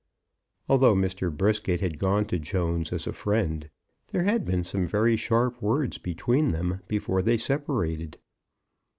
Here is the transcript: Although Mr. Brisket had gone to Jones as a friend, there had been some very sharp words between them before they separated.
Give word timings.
Although 0.67 0.95
Mr. 0.95 1.31
Brisket 1.31 1.79
had 1.79 1.99
gone 1.99 2.25
to 2.25 2.39
Jones 2.39 2.91
as 2.91 3.05
a 3.05 3.13
friend, 3.13 3.69
there 4.07 4.23
had 4.23 4.45
been 4.45 4.63
some 4.63 4.83
very 4.87 5.15
sharp 5.15 5.61
words 5.61 5.99
between 5.99 6.53
them 6.53 6.81
before 6.87 7.21
they 7.21 7.37
separated. 7.37 8.17